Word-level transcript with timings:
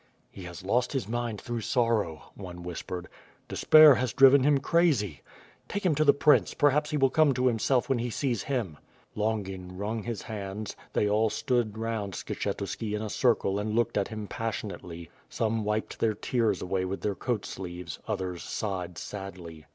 "He 0.31 0.45
has 0.45 0.63
lost 0.65 0.93
his 0.93 1.07
mind 1.07 1.39
through 1.39 1.61
sorrow," 1.61 2.31
one 2.33 2.63
whispered. 2.63 3.07
"Despair 3.47 3.93
has 3.93 4.13
driven 4.13 4.41
him 4.43 4.57
crazy." 4.57 5.21
"Take 5.67 5.85
him 5.85 5.93
to 5.93 6.03
the 6.03 6.11
prince; 6.11 6.55
perhaps 6.55 6.89
he 6.89 6.97
will 6.97 7.11
come 7.11 7.35
to 7.35 7.45
himself 7.45 7.87
when 7.87 7.99
he 7.99 8.09
sees 8.09 8.41
him." 8.41 8.79
203 9.13 9.13
WITH 9.13 9.27
FIRE 9.27 9.29
AND 9.29 9.45
SWORD. 9.45 9.75
Longin 9.77 9.77
wrung 9.77 10.01
his 10.03 10.21
hands; 10.23 10.75
they 10.93 11.07
all 11.07 11.29
stood 11.29 11.77
round 11.77 12.13
Skshetuski 12.13 12.95
in 12.95 13.03
a 13.03 13.11
circle 13.11 13.59
and 13.59 13.75
looked 13.75 13.95
at 13.95 14.07
him 14.07 14.25
passionately. 14.25 15.11
Some 15.29 15.63
wiped 15.63 15.99
their 15.99 16.15
tears 16.15 16.63
away 16.63 16.83
with 16.83 17.01
their 17.01 17.13
coat 17.13 17.45
sleeves; 17.45 17.99
others 18.07 18.41
sighed 18.41 18.97
sadly. 18.97 19.67